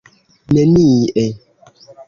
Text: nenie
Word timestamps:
nenie 0.53 1.25